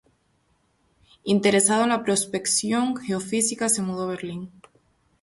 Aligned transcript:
Interesado 1.23 1.83
en 1.83 1.89
la 1.89 2.03
prospección 2.03 2.95
geofísica 2.97 3.69
se 3.69 3.83
mudó 3.83 4.05
a 4.05 4.15
Berlín. 4.15 4.49